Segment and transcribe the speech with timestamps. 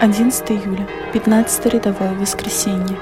[0.00, 2.96] 11 июля, 15 рядовое воскресенье.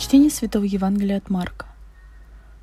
[0.00, 1.66] Чтение Святого Евангелия от Марка.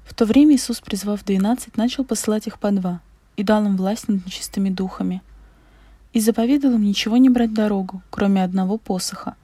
[0.05, 2.99] В то время Иисус, призвав двенадцать, начал посылать их по два
[3.35, 5.21] и дал им власть над нечистыми духами.
[6.13, 9.35] И заповедал им ничего не брать дорогу, кроме одного посоха,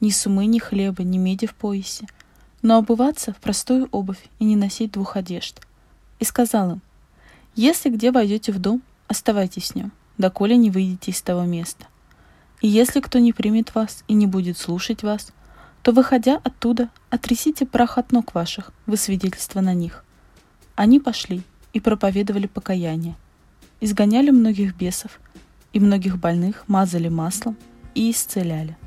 [0.00, 2.06] ни сумы, ни хлеба, ни меди в поясе,
[2.62, 5.60] но обуваться в простую обувь и не носить двух одежд.
[6.20, 6.82] И сказал им,
[7.56, 11.86] «Если где войдете в дом, оставайтесь в нем, доколе не выйдете из того места.
[12.60, 15.32] И если кто не примет вас и не будет слушать вас,
[15.84, 20.02] то, выходя оттуда, отрясите прах от ног ваших, вы свидетельство на них.
[20.76, 21.42] Они пошли
[21.74, 23.16] и проповедовали покаяние,
[23.82, 25.20] изгоняли многих бесов,
[25.74, 27.58] и многих больных мазали маслом
[27.94, 28.78] и исцеляли.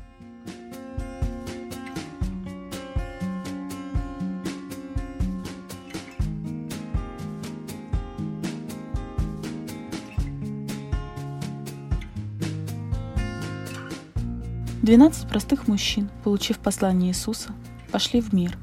[14.82, 17.50] Двенадцать простых мужчин, получив послание Иисуса,
[17.90, 18.56] пошли в мир.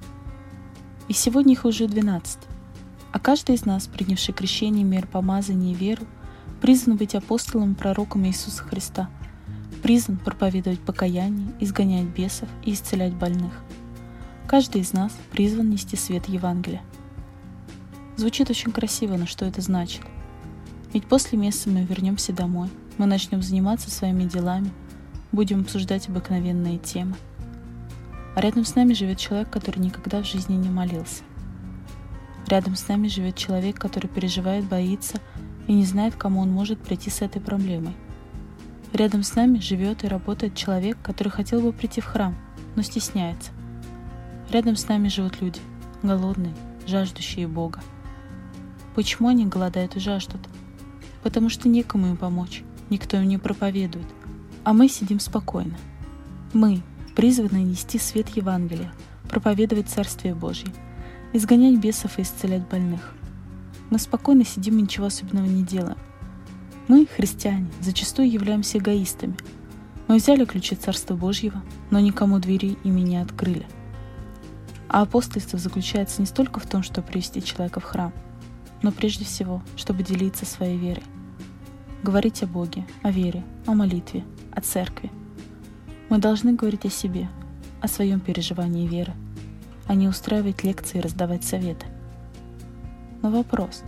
[1.10, 2.40] И сегодня их уже двенадцать.
[3.12, 6.06] А каждый из нас, принявший крещение, мир, помазание и веру,
[6.62, 9.10] призван быть апостолом и пророком Иисуса Христа,
[9.84, 13.52] призван проповедовать покаяние, изгонять бесов и исцелять больных.
[14.48, 16.82] Каждый из нас призван нести свет Евангелия.
[18.16, 20.02] Звучит очень красиво, но что это значит?
[20.94, 24.72] Ведь после месяца мы вернемся домой, мы начнем заниматься своими делами,
[25.36, 27.16] будем обсуждать обыкновенные темы.
[28.36, 31.24] А рядом с нами живет человек, который никогда в жизни не молился.
[32.48, 35.20] Рядом с нами живет человек, который переживает, боится
[35.68, 37.96] и не знает, кому он может прийти с этой проблемой.
[38.94, 42.36] Рядом с нами живет и работает человек, который хотел бы прийти в храм,
[42.76, 43.52] но стесняется.
[44.52, 45.60] Рядом с нами живут люди,
[46.04, 46.54] голодные,
[46.86, 47.82] жаждущие Бога.
[48.94, 50.42] Почему они голодают и жаждут?
[51.24, 54.08] Потому что некому им помочь, никто им не проповедует,
[54.66, 55.78] а мы сидим спокойно.
[56.52, 56.82] Мы
[57.16, 58.92] призваны нести свет Евангелия,
[59.30, 60.68] проповедовать Царствие Божье,
[61.32, 63.14] изгонять бесов и исцелять больных.
[63.92, 65.98] Мы спокойно сидим и ничего особенного не делаем.
[66.88, 69.38] Мы, христиане, зачастую являемся эгоистами.
[70.08, 71.62] Мы взяли ключи Царства Божьего,
[71.92, 73.68] но никому двери ими не открыли.
[74.90, 78.14] А апостольство заключается не столько в том, чтобы привести человека в храм,
[78.82, 81.04] но прежде всего, чтобы делиться своей верой.
[82.02, 84.24] Говорить о Боге, о вере, о молитве,
[84.56, 85.12] о церкви.
[86.10, 87.28] Мы должны говорить о себе,
[87.82, 89.14] о своем переживании веры,
[89.88, 91.86] а не устраивать лекции и раздавать советы.
[93.22, 93.84] Но вопрос,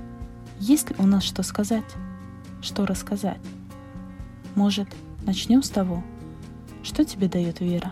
[0.60, 1.86] есть ли у нас что сказать,
[2.62, 3.42] что рассказать?
[4.56, 4.88] Может,
[5.26, 6.04] начнем с того,
[6.84, 7.92] что тебе дает вера?